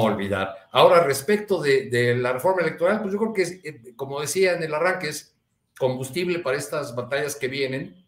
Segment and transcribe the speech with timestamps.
[0.00, 0.68] olvidar.
[0.72, 4.54] Ahora, respecto de, de, la reforma electoral, pues yo creo que, es, eh, como decía
[4.54, 5.36] en el arranque, es
[5.78, 8.04] combustible para estas batallas que vienen.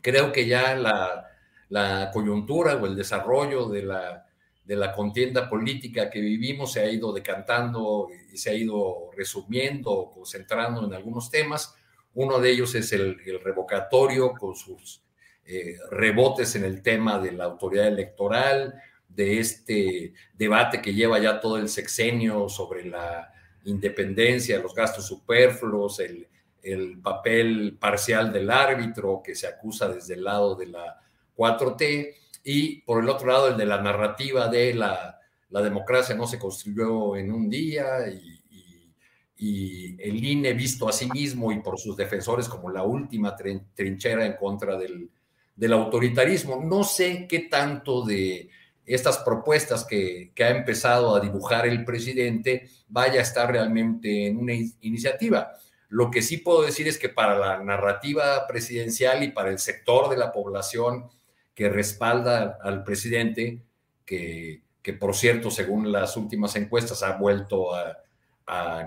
[0.00, 1.28] Creo que ya la,
[1.68, 4.26] la coyuntura o el desarrollo de la,
[4.64, 10.10] de la contienda política que vivimos se ha ido decantando y se ha ido resumiendo,
[10.12, 11.74] concentrando en algunos temas.
[12.14, 15.02] Uno de ellos es el, el revocatorio con sus
[15.44, 18.80] eh, rebotes en el tema de la autoridad electoral,
[19.14, 23.32] de este debate que lleva ya todo el sexenio sobre la
[23.64, 26.26] independencia, los gastos superfluos, el,
[26.62, 31.00] el, papel parcial del árbitro que se acusa desde el lado de la
[31.36, 35.18] 4T y por el otro lado el de la narrativa de la,
[35.50, 38.94] la democracia no se construyó en un día y, y,
[39.36, 44.26] y, el INE visto a sí mismo y por sus defensores como la última trinchera
[44.26, 45.08] en contra del,
[45.54, 46.62] del autoritarismo.
[46.64, 48.50] No sé qué tanto de
[48.86, 54.36] estas propuestas que, que, ha empezado a dibujar el presidente vaya a estar realmente en
[54.38, 55.52] una iniciativa.
[55.88, 60.08] Lo que sí puedo decir es que para la narrativa presidencial y para el sector
[60.08, 61.08] de la población
[61.54, 63.62] que respalda al presidente,
[64.06, 67.98] que, que por cierto, según las últimas encuestas, ha vuelto a,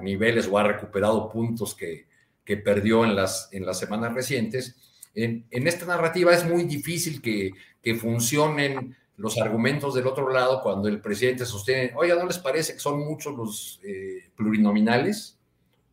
[0.02, 2.06] niveles o ha recuperado puntos que,
[2.44, 4.76] que perdió en las, en las semanas recientes,
[5.16, 10.88] en, en esta narrativa es muy difícil que funcionen los argumentos del otro lado cuando
[10.88, 15.40] el presidente sostiene, oiga, ¿no les parece que son muchos los eh, plurinominales?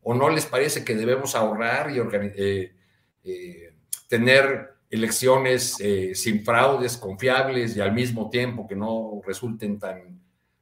[0.02, 2.72] ¿O no les parece que debemos ahorrar y eh,
[3.22, 3.74] eh,
[4.08, 10.20] tener elecciones eh, sin fraudes, confiables y al mismo tiempo que no resulten tan,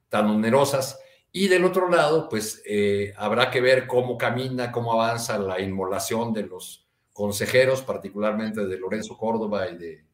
[0.09, 0.99] tan onerosas?
[1.31, 6.33] Y del otro lado, pues eh, habrá que ver cómo camina, cómo avanza la inmolación
[6.33, 10.05] de los consejeros, particularmente de Lorenzo Córdoba y de,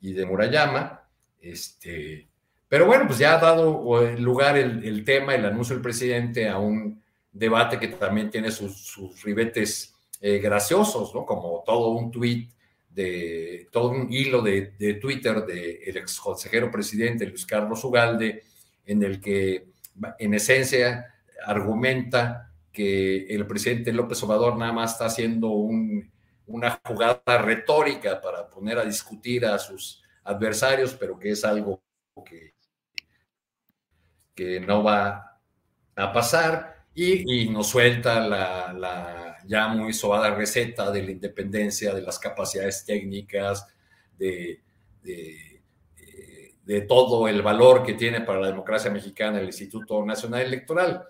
[0.00, 1.07] y de Murayama
[1.40, 2.28] este,
[2.68, 7.02] pero bueno, pues ya ha dado lugar el, tema, el anuncio del presidente a un
[7.32, 11.24] debate que también tiene sus, ribetes eh, graciosos, ¿no?
[11.24, 12.50] Como todo un tuit
[12.90, 18.42] de todo un hilo de, de Twitter del ex consejero presidente Luis Carlos Ugalde,
[18.84, 19.68] en el que
[20.18, 21.14] en esencia
[21.46, 26.10] argumenta que el presidente López Obrador nada más está haciendo un,
[26.46, 31.82] una jugada retórica para poner a discutir a sus adversarios, pero que es algo
[32.24, 32.54] que,
[34.34, 35.40] que no va
[35.96, 42.18] a pasar y, nos suelta la, ya muy sobada receta de la independencia, de las
[42.18, 43.66] capacidades técnicas,
[44.18, 44.60] de,
[45.02, 45.62] de,
[46.64, 51.04] de, todo el valor que tiene para la democracia mexicana el Instituto Nacional Electoral.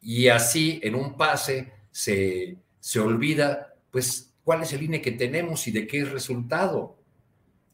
[0.00, 5.66] Y así, en un pase, se, se olvida, pues, cuál es el INE que tenemos
[5.68, 6.96] y de qué es resultado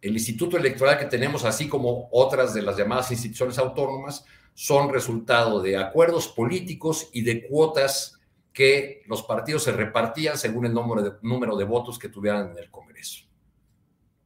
[0.03, 4.25] el instituto electoral que tenemos, así como otras de las llamadas instituciones autónomas,
[4.55, 8.19] son resultado de acuerdos políticos y de cuotas
[8.53, 13.25] que los partidos se repartían según el número de, votos que tuvieran en el Congreso.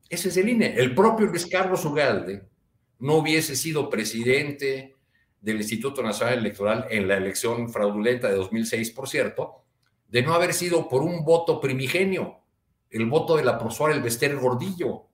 [0.08, 0.74] Ese es el INE.
[0.76, 2.44] El propio Luis Carlos Ugalde
[3.00, 4.96] no hubiese sido presidente
[5.40, 9.64] del Instituto Nacional Electoral en la elección fraudulenta de 2006, por cierto,
[10.08, 12.40] de no haber sido por un voto primigenio,
[12.90, 15.08] el voto de la profesora Elvester Gordillo,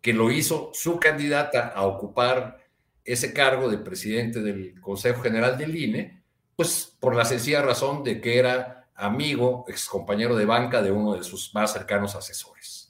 [0.00, 2.58] que lo hizo su candidata a ocupar
[3.04, 6.22] ese cargo de presidente del Consejo General del INE,
[6.56, 11.14] pues por la sencilla razón de que era amigo, ex compañero de banca de uno
[11.14, 12.87] de sus más cercanos asesores.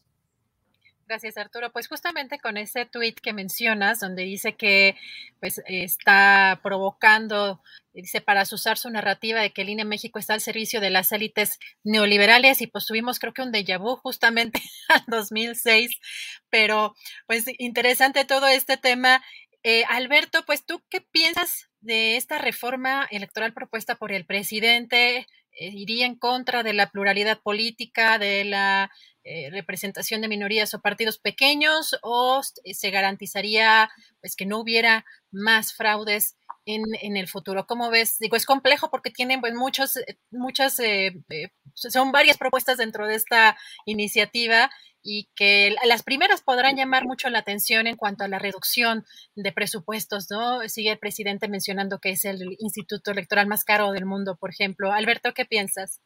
[1.08, 1.72] Gracias, Arturo.
[1.72, 4.94] Pues justamente con ese tuit que mencionas, donde dice que
[5.40, 7.62] pues, está provocando,
[7.94, 11.10] dice, para usar su narrativa de que el INE México está al servicio de las
[11.10, 15.98] élites neoliberales y pues tuvimos creo que un déjà vu justamente al 2006,
[16.50, 16.94] pero
[17.26, 19.24] pues interesante todo este tema.
[19.62, 25.26] Eh, Alberto, pues tú qué piensas de esta reforma electoral propuesta por el presidente?
[25.52, 28.90] Eh, ¿Iría en contra de la pluralidad política, de la
[29.30, 33.90] eh, representación de minorías o partidos pequeños o se garantizaría
[34.22, 37.66] pues que no hubiera más fraudes en, en el futuro.
[37.66, 38.18] ¿Cómo ves?
[38.18, 41.12] Digo, es complejo porque tienen pues muchos, eh, muchas, eh,
[41.74, 44.70] son varias propuestas dentro de esta iniciativa
[45.02, 49.04] y que las primeras podrán llamar mucho la atención en cuanto a la reducción
[49.34, 50.66] de presupuestos, ¿no?
[50.68, 54.90] Sigue el presidente mencionando que es el instituto electoral más caro del mundo, por ejemplo.
[54.92, 56.00] Alberto, ¿qué piensas?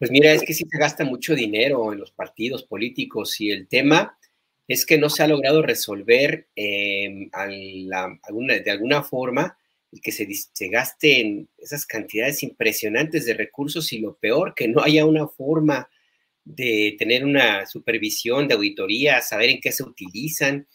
[0.00, 3.68] Pues mira, es que sí se gasta mucho dinero en los partidos políticos y el
[3.68, 4.18] tema
[4.66, 9.58] es que no se ha logrado resolver em, de alguna forma
[9.92, 14.80] el que se, se gasten esas cantidades impresionantes de recursos y lo peor, que no
[14.82, 15.90] haya una forma
[16.44, 20.66] de tener una supervisión de auditoría, saber en qué se utilizan.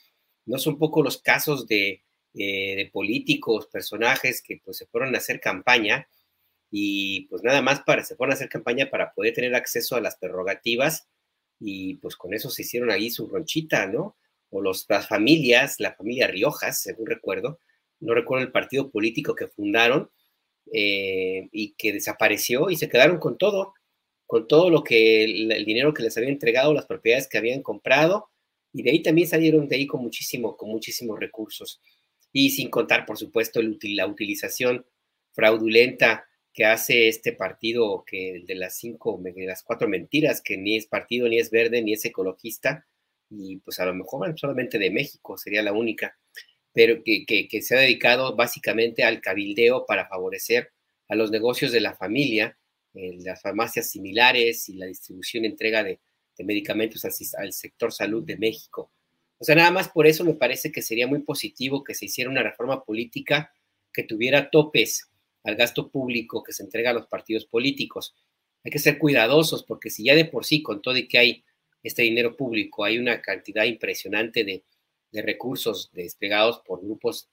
[0.46, 2.04] No son pocos los casos de,
[2.36, 6.08] eh, de políticos, personajes que pues se fueron a hacer campaña
[6.72, 10.02] y pues nada más para, se fueron a hacer campaña para poder tener acceso a
[10.02, 11.08] las prerrogativas
[11.60, 14.18] y pues con eso se hicieron ahí su ronchita, ¿no?
[14.50, 17.60] O las familias, la familia Riojas, según recuerdo,
[18.00, 20.10] no recuerdo el partido político que fundaron
[20.72, 23.74] eh, y que desapareció y se quedaron con todo,
[24.26, 28.30] con todo lo que el, dinero que les había entregado, las propiedades que habían comprado
[28.74, 31.82] y de ahí también salieron de ahí con muchísimo, con muchísimos recursos
[32.32, 34.86] y sin contar, por supuesto, la utilización
[35.34, 40.78] fraudulenta que hace este partido que de las cinco, de las cuatro mentiras, que ni
[40.78, 42.88] es partido, ni es verde, ni es ecologista,
[43.30, 46.18] y pues a lo mejor solamente de México sería la única,
[46.72, 50.72] pero que, que, se ha dedicado básicamente al cabildeo para favorecer
[51.10, 52.58] a los negocios de la familia,
[52.94, 56.00] las farmacias similares y la distribución y entrega de,
[56.38, 58.94] de medicamentos al, al sector salud de México.
[59.40, 62.30] O sea, nada más por eso me parece que sería muy positivo que se hiciera
[62.30, 63.54] una reforma política
[63.92, 65.10] que tuviera topes
[65.46, 68.16] al gasto público que se entrega a los partidos políticos.
[68.64, 71.44] Hay que ser cuidadosos porque si ya de por sí, con todo y que hay
[71.84, 74.64] este dinero público, hay una cantidad impresionante de,
[75.22, 77.30] recursos desplegados por grupos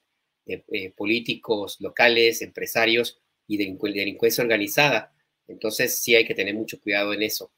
[0.47, 3.19] de, eh, políticos locales, empresarios
[3.49, 5.13] y de delincuencia organizada.
[5.49, 7.51] Entonces sí hay que tener mucho cuidado en eso.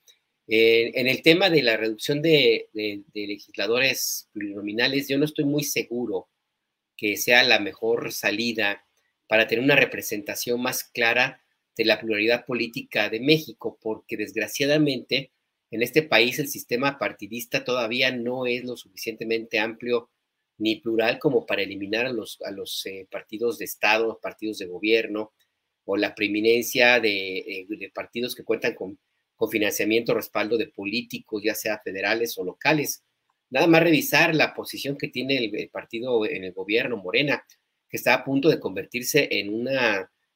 [0.46, 6.28] en el tema de la reducción de, de, legisladores plurinominales, yo no estoy muy seguro
[6.96, 8.86] que sea la mejor salida
[9.26, 11.42] para tener una representación más clara
[11.76, 15.32] de la pluralidad política de México, porque desgraciadamente
[15.70, 20.10] en este país el sistema partidista todavía no es lo suficientemente amplio
[20.58, 22.38] ni plural como para eliminar a los,
[22.86, 25.32] eh, partidos de Estado, partidos de gobierno,
[25.84, 28.98] o la preeminencia de, eh, de partidos que cuentan con,
[29.36, 33.02] con financiamiento, respaldo de políticos, ya sea federales o locales.
[33.50, 37.44] Nada más revisar la posición que tiene el partido en el gobierno, Morena,
[37.94, 39.68] que está a punto de convertirse en un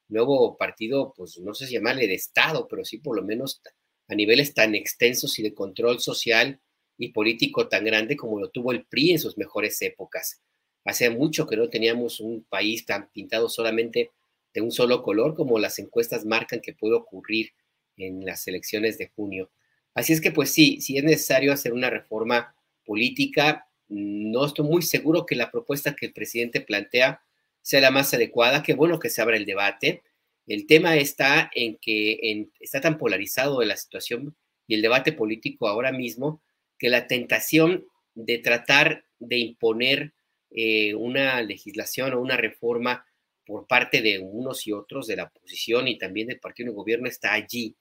[0.06, 3.60] nuevo partido, pues no sé si llamarle de Estado, pero sí por lo menos
[4.06, 6.60] a niveles tan extensos y de control social
[6.98, 10.40] y político tan grande como lo tuvo el PRI en sus mejores épocas.
[10.84, 14.12] Hace mucho que no teníamos un país tan pintado solamente
[14.54, 17.50] de un solo color como las encuestas marcan que puede ocurrir
[17.96, 19.50] en las elecciones de junio.
[19.94, 22.54] Así es que pues sí, si es necesario hacer una reforma
[22.86, 23.66] política.
[23.88, 27.20] No estoy muy seguro que la propuesta que el presidente plantea
[27.68, 28.62] sea la más adecuada.
[28.62, 30.02] Qué bueno que se abra el debate.
[30.46, 34.34] El tema está en que está tan polarizado la situación
[34.66, 36.42] y el debate político ahora mismo
[36.78, 37.84] que la tentación
[38.14, 40.14] de tratar de imponer
[40.50, 43.04] eh, una legislación o una reforma
[43.44, 47.06] por parte de unos y otros de la oposición y también del partido de gobierno
[47.06, 47.76] está allí.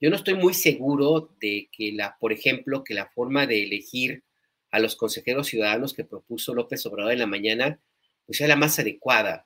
[0.00, 4.24] Yo no estoy muy seguro de que la, por ejemplo, que la forma de elegir
[4.72, 7.80] a los consejeros ciudadanos que propuso López Obrador en la mañana
[8.30, 9.44] pues sea la más adecuada.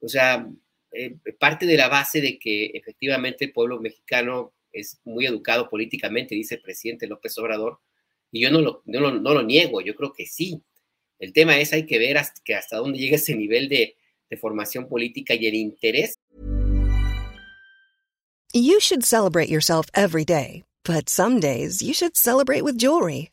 [0.00, 0.48] O sea,
[0.92, 6.36] eh, parte de la base de que efectivamente el pueblo mexicano es muy educado políticamente,
[6.36, 7.80] dice el presidente López Obrador,
[8.30, 10.62] y yo no lo, no lo, niego, yo creo que sí.
[11.18, 13.96] El tema es, hay que ver hasta, que hasta dónde llega ese nivel de,
[14.30, 16.14] de formación política y el interés.
[18.54, 23.32] You should celebrate yourself every day, but some days you should celebrate with jewelry.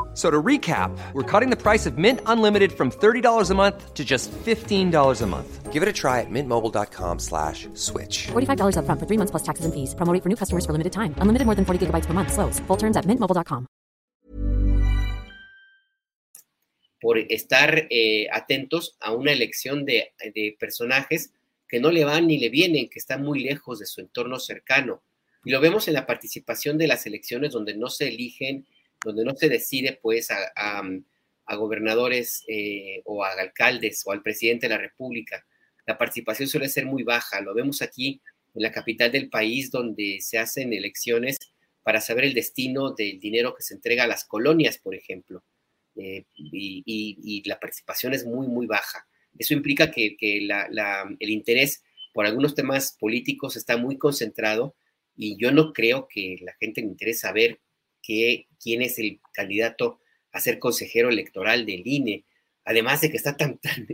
[0.13, 4.03] So to recap, we're cutting the price of Mint Unlimited from $30 a month to
[4.03, 5.71] just $15 a month.
[5.71, 8.27] Give it a try at mintmobile.com slash switch.
[8.33, 9.95] $45 upfront for three months plus taxes and fees.
[9.95, 11.15] Promo rate for new customers for limited time.
[11.21, 12.33] Unlimited more than 40 gigabytes per month.
[12.33, 12.59] Slows.
[12.67, 13.67] Full terms at mintmobile.com.
[16.99, 21.31] Por estar eh, atentos a una elección de, de personajes
[21.67, 25.01] que no le van ni le vienen, que están muy lejos de su entorno cercano.
[25.45, 28.67] Y lo vemos en la participación de las elecciones donde no se eligen
[29.03, 30.83] donde no se decide pues a,
[31.57, 35.45] gobernadores eh, o a alcaldes o al presidente de la República.
[35.85, 37.41] La participación suele ser muy baja.
[37.41, 38.21] Lo vemos aquí
[38.53, 41.37] en la capital del país donde se hacen elecciones
[41.83, 45.43] para saber el destino del dinero que se entrega a las colonias, por ejemplo.
[45.95, 49.07] Eh, y, la participación es muy, muy baja.
[49.37, 54.75] Eso implica que, el interés por algunos temas políticos está muy concentrado
[55.15, 57.59] y yo no creo que la gente le interese saber
[58.01, 59.99] que, quién es el candidato
[60.31, 62.25] a ser consejero electoral del INE,
[62.65, 63.87] además de que está tan, tan,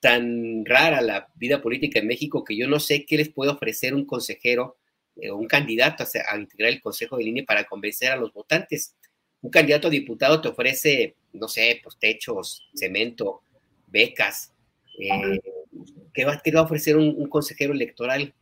[0.00, 3.94] tan rara la vida política en México que yo no sé qué les puede ofrecer
[3.94, 4.76] un consejero
[5.16, 8.96] eh, un candidato a, integrar el consejo del INE para convencer a los votantes.
[9.42, 13.42] Un candidato a diputado te ofrece, no sé, pues techos, cemento,
[13.86, 14.52] becas.
[14.98, 15.40] Eh,
[16.14, 18.34] ¿qué, va, a ofrecer un, consejero electoral?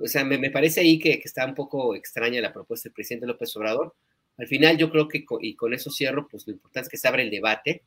[0.00, 3.26] O sea, me, parece ahí que, que, está un poco extraña la propuesta del presidente
[3.26, 3.94] López Obrador,
[4.38, 7.08] al final yo creo que, y con eso cierro, pues lo importante es que se
[7.08, 7.82] abra el debate.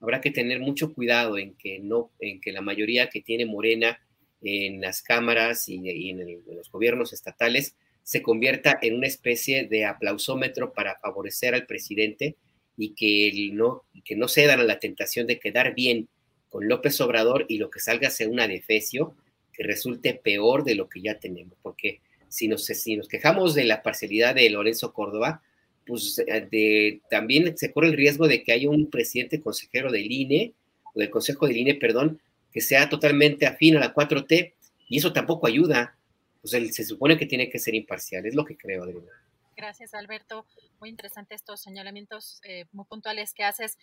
[0.00, 4.00] Habrá que tener mucho cuidado en que, no, en que la mayoría que tiene Morena
[4.42, 10.72] en las cámaras y, en, los gobiernos estatales se convierta en una especie de aplausómetro
[10.72, 12.36] para favorecer al presidente
[12.76, 16.08] y que no, que no cedan a la tentación de quedar bien
[16.48, 19.14] con López Obrador y lo que salga sea una defecio
[19.52, 21.58] que resulte peor de lo que ya tenemos.
[21.62, 25.42] Porque si nos, si nos quejamos de la parcialidad de Lorenzo Córdoba,
[25.90, 30.54] pues de, también se corre el riesgo de que haya un presidente consejero del INE,
[30.94, 34.54] o del Consejo del INE, perdón, que sea totalmente afín a la 4T,
[34.88, 35.96] y eso tampoco ayuda.
[36.40, 39.10] Pues él, se supone que tiene que ser imparcial, es lo que creo, Adriana.
[39.56, 40.46] Gracias, Alberto.
[40.78, 43.76] Muy interesante estos señalamientos eh, muy puntuales que haces.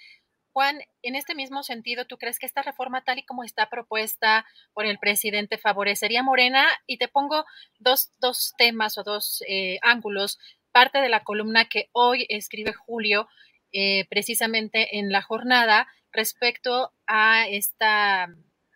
[0.53, 4.43] Juan, en este mismo sentido, ¿tú crees que esta reforma tal y como está propuesta
[4.73, 6.65] por el presidente favorecería a Morena?
[6.87, 7.45] Y te pongo
[7.77, 10.39] dos, dos temas o dos eh, ángulos
[10.77, 13.27] parte de la columna que hoy escribe Julio,
[13.71, 18.27] eh, precisamente en la jornada, respecto a esta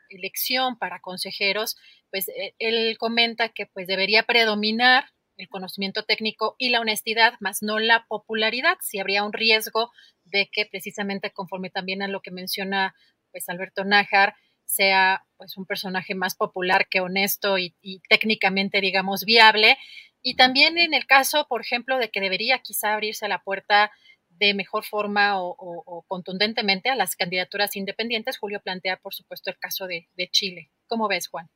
[0.10, 1.78] elección para consejeros,
[2.10, 7.62] pues eh, él comenta que pues debería predominar el conocimiento técnico y la honestidad, más
[7.62, 9.92] no la popularidad, si habría un riesgo
[10.24, 12.96] de que precisamente conforme también a lo que menciona
[13.32, 14.34] pues Alberto Nájar,
[14.66, 17.76] sea pues un personaje más popular que honesto y
[18.10, 19.78] técnicamente digamos viable
[20.22, 23.92] y también en el caso, por ejemplo, de que debería quizá abrirse la puerta
[24.42, 29.86] de mejor forma o, contundentemente a las candidaturas independientes, Julio plantea, por supuesto, el caso
[29.86, 30.72] de, Chile.
[30.88, 31.48] ¿Cómo ves, Juan?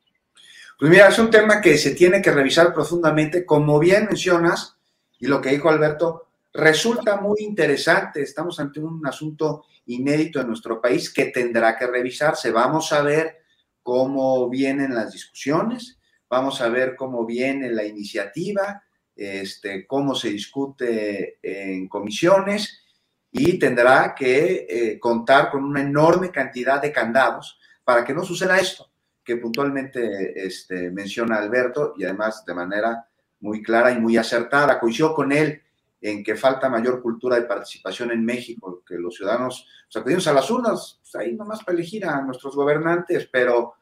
[0.78, 3.46] Pues mira, es un tema que se tiene que revisar profundamente.
[3.46, 4.78] Como bien mencionas,
[5.20, 8.22] y lo que dijo Alberto, resulta muy interesante.
[8.22, 12.52] Estamos ante un asunto inédito en nuestro país que tendrá que revisarse.
[12.52, 13.38] Vamos a ver
[13.82, 15.98] cómo vienen las discusiones,
[16.36, 18.84] Vamos a ver cómo viene la iniciativa,
[19.15, 22.84] este, cómo se discute en comisiones
[23.32, 28.60] y tendrá que eh, contar con una enorme cantidad de candados para que no suceda
[28.60, 28.92] esto
[29.24, 33.08] que puntualmente este, menciona Alberto y además de manera
[33.39, 34.77] muy clara y muy acertada.
[34.77, 35.62] Coincido con él
[36.01, 39.65] en que falta mayor cultura de participación en México, que los ciudadanos
[39.96, 43.75] acudimos a las urnas, pues ahí nomás para elegir a nuestros gobernantes, pero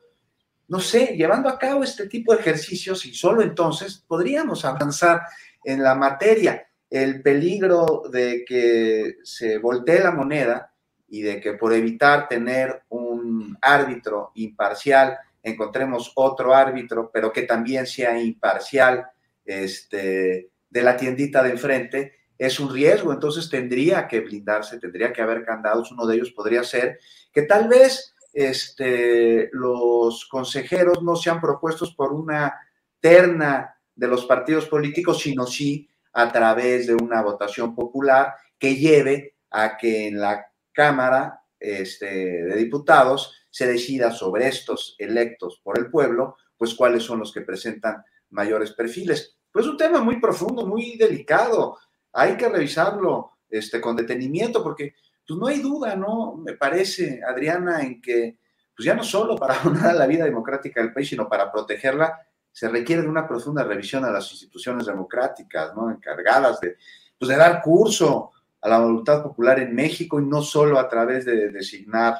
[0.74, 5.22] no sé, llevando a cabo este tipo de ejercicios y solo entonces podríamos avanzar
[5.64, 6.68] en la materia.
[6.90, 10.74] El peligro de que se voltee la moneda
[11.08, 17.86] y de que por evitar tener un árbitro imparcial encontremos otro árbitro, pero que también
[17.86, 19.06] sea imparcial
[19.46, 23.14] este, de la tiendita de enfrente, es un riesgo.
[23.14, 25.92] Entonces tendría que blindarse, tendría que haber candados.
[25.92, 26.98] Uno de ellos podría ser
[27.32, 32.54] que tal vez este, los consejeros no sean propuestos por una
[33.00, 39.36] terna de los partidos políticos, sino sí a través de una votación popular que lleve
[39.52, 45.92] a que en la Cámara este, de Diputados se decida sobre estos electos por el
[45.92, 49.38] pueblo, pues cuáles son los que presentan mayores perfiles.
[49.52, 51.78] Pues un tema muy profundo, muy delicado.
[52.12, 54.96] Hay que revisarlo este, con detenimiento porque
[55.28, 56.36] pues no hay duda, ¿no?
[56.36, 58.38] Me parece, Adriana, en que
[58.76, 62.20] pues ya no solo para honrar la vida democrática del país, sino para protegerla,
[62.52, 65.90] se requiere de una profunda revisión a las instituciones democráticas, ¿no?
[65.90, 66.78] Encargadas de,
[67.18, 71.26] pues de dar curso a la voluntad popular en México y no solo a través
[71.26, 72.16] de designar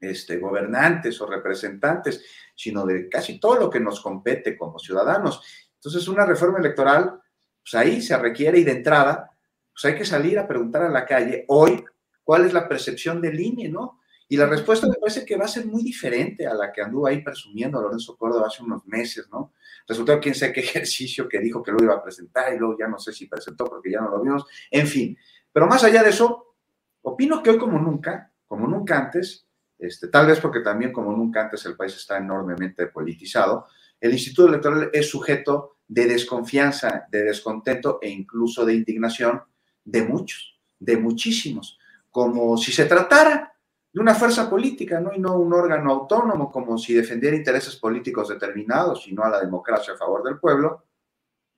[0.00, 2.24] este, gobernantes o representantes,
[2.54, 5.42] sino de casi todo lo que nos compete como ciudadanos.
[5.74, 7.20] Entonces, una reforma electoral,
[7.62, 9.30] pues ahí se requiere y de entrada,
[9.72, 11.84] pues hay que salir a preguntar a la calle hoy
[12.30, 14.02] cuál es la percepción del INE, ¿no?
[14.28, 17.08] Y la respuesta me parece que va a ser muy diferente a la que anduvo
[17.08, 19.54] ahí presumiendo Lorenzo Córdoba hace unos meses, ¿no?
[19.84, 22.86] Resultó quién sabe qué ejercicio que dijo que lo iba a presentar y luego ya
[22.86, 24.46] no sé si presentó porque ya no lo vimos.
[24.70, 25.18] En fin,
[25.52, 26.54] pero más allá de eso,
[27.02, 31.42] opino que hoy como nunca, como nunca antes, este, tal vez porque también como nunca
[31.42, 33.66] antes el país está enormemente politizado,
[34.00, 39.42] el Instituto Electoral es sujeto de desconfianza, de descontento e incluso de indignación
[39.84, 41.79] de muchos, de muchísimos,
[42.10, 43.54] como si se tratara
[43.92, 45.12] de una fuerza política, ¿no?
[45.12, 49.40] Y no un órgano autónomo, como si defendiera intereses políticos determinados y no a la
[49.40, 50.84] democracia a favor del pueblo.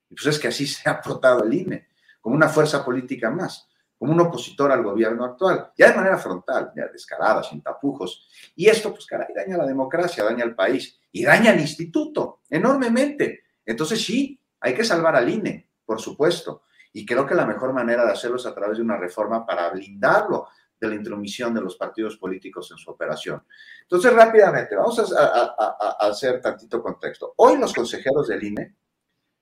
[0.08, 1.88] Y pues es que así se ha portado el INE,
[2.20, 3.68] como una fuerza política más
[4.02, 8.26] como un opositor al gobierno actual, ya de manera frontal, ya descarada, sin tapujos.
[8.56, 13.44] Y esto, pues caray, daña la democracia, daña al país y daña al instituto enormemente.
[13.64, 16.62] Entonces sí, hay que salvar al INE, por supuesto.
[16.92, 19.70] Y creo que la mejor manera de hacerlo es a través de una reforma para
[19.70, 23.42] blindarlo de la intromisión de los partidos políticos en su operación.
[23.82, 25.54] Entonces, rápidamente, vamos a,
[26.00, 27.34] hacer tantito contexto.
[27.36, 28.76] Hoy los consejeros del INE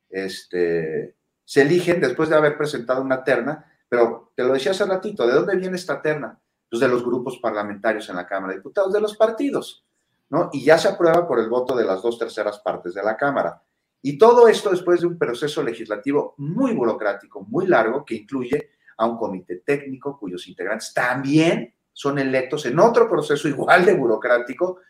[0.08, 5.26] este, se eligen después de haber presentado una terna pero te lo decía hace ratito,
[5.26, 6.40] ¿de dónde viene esta terna?
[6.70, 9.84] Pues de los grupos parlamentarios en la Cámara de Diputados, de los partidos,
[10.28, 10.48] ¿no?
[10.52, 13.60] Y ya se aprueba por el voto de las dos terceras partes de la Cámara.
[14.02, 19.06] Y todo esto después de un proceso legislativo muy burocrático, muy largo, que incluye a
[19.06, 24.80] un comité técnico cuyos integrantes también son electos en otro proceso igual de burocrático.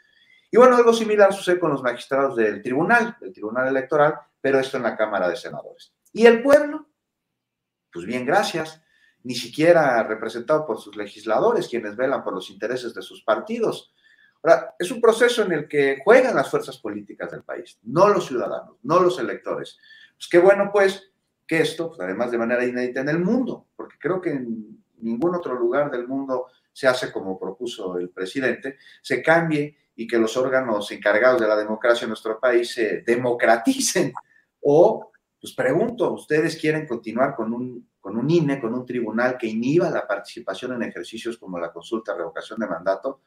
[0.51, 4.77] Y bueno, algo similar sucede con los magistrados del tribunal, del tribunal electoral, pero esto
[4.77, 5.93] en la Cámara de Senadores.
[6.13, 6.89] ¿Y el pueblo?
[7.93, 8.83] Pues bien, gracias
[9.23, 13.93] ni siquiera representado por sus legisladores, quienes velan por los intereses de sus partidos.
[14.79, 18.77] Es un proceso en el que juegan las fuerzas políticas del país, no los ciudadanos,
[18.83, 19.79] no los electores.
[20.17, 21.13] Pues qué bueno, pues,
[21.47, 25.35] que esto, pues, además de manera inédita en el mundo, porque creo que en ningún
[25.35, 30.37] otro lugar del mundo se hace como propuso el presidente, se cambie y que los
[30.37, 34.13] órganos encargados de la democracia en nuestro país se democraticen.
[34.63, 39.47] O, pues pregunto, ¿ustedes quieren continuar con un con un INE, con un tribunal que
[39.47, 43.21] inhiba la participación en ejercicios como la consulta, revocación de mandato,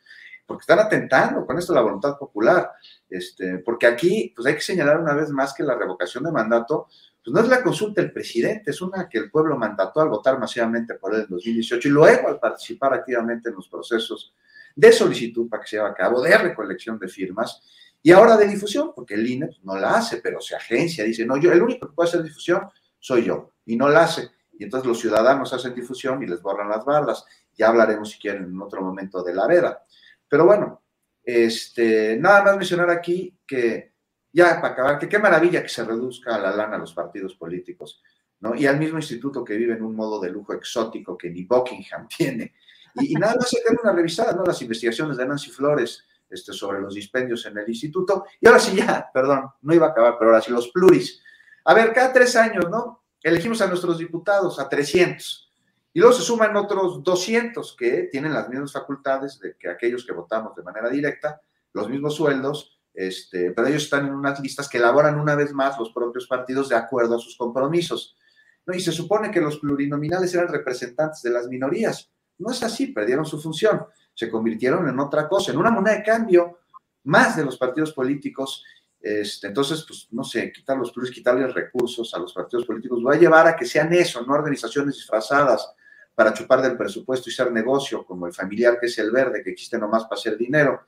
[0.45, 2.71] porque están atentando con esto la voluntad popular.
[3.09, 6.87] Este, porque aquí, pues hay que señalar una vez más que la revocación de mandato,
[7.23, 10.39] pues no es la consulta del presidente, es una que el pueblo mandató al votar
[10.39, 14.33] masivamente por él en 2018 y luego al participar activamente en los procesos
[14.75, 17.61] de solicitud para que se lleve a cabo, de recolección de firmas
[18.01, 21.25] y ahora de difusión, porque el INE pues, no la hace, pero se agencia, dice,
[21.25, 22.63] no, yo, el único que puede hacer difusión
[22.99, 26.69] soy yo, y no la hace y entonces los ciudadanos hacen difusión y les borran
[26.69, 27.25] las barras.
[27.55, 29.83] Ya hablaremos, si quieren, en otro momento de la vera.
[30.27, 30.83] Pero bueno,
[31.23, 33.93] este, nada más mencionar aquí que,
[34.31, 38.01] ya para acabar, que qué maravilla que se reduzca la lana a los partidos políticos,
[38.39, 38.55] ¿no?
[38.55, 42.07] Y al mismo instituto que vive en un modo de lujo exótico que ni Buckingham
[42.17, 42.53] tiene.
[42.95, 44.43] Y, nada más se queda una revisada, ¿no?
[44.43, 48.25] Las investigaciones de Nancy Flores este, sobre los dispendios en el instituto.
[48.39, 51.21] Y ahora sí, ya, perdón, no iba a acabar, pero ahora sí, los pluris.
[51.65, 53.02] A ver, cada tres años, ¿no?
[53.23, 55.51] Elegimos a nuestros diputados, a 300.
[55.93, 60.11] Y luego se suman otros 200 que tienen las mismas facultades de que aquellos que
[60.11, 64.77] votamos de manera directa, los mismos sueldos, este, pero ellos están en unas listas que
[64.77, 68.17] elaboran una vez más los propios partidos de acuerdo a sus compromisos.
[68.65, 68.73] ¿no?
[68.73, 72.09] Y se supone que los plurinominales eran representantes de las minorías.
[72.39, 76.03] No es así, perdieron su función, se convirtieron en otra cosa, en una moneda de
[76.03, 76.59] cambio
[77.03, 78.63] más de los partidos políticos
[79.03, 83.15] este, entonces, pues, no sé, quitar los pluris, quitarles recursos a los partidos políticos, va
[83.15, 85.73] a llevar a que sean eso, no organizaciones disfrazadas
[86.15, 89.49] para chupar del presupuesto y ser negocio, como el familiar que es el verde, que
[89.49, 90.83] existe nomás para hacer dinero.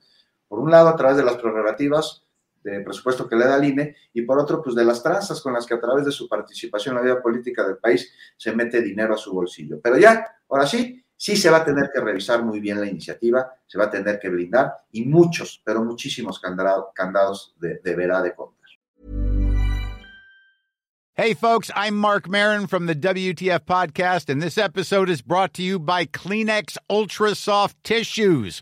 [0.47, 2.23] Por un lado, a través de las prerrogativas
[2.63, 5.51] de presupuesto que le da el INE, y por otro, pues de las tranzas con
[5.51, 8.81] las que a través de su participación en la vida política del país se mete
[8.81, 9.81] dinero a su bolsillo.
[9.83, 13.49] Pero ya, ahora sí, Sí se va a tener que revisar muy bien la iniciativa,
[13.65, 18.55] se va a tener que blindar y muchos, pero muchísimos candados, de, deberá de contar.
[21.17, 25.63] Hey, folks, I'm Mark Marin from the WTF Podcast, and this episode is brought to
[25.63, 28.61] you by Kleenex Ultra Soft Tissues,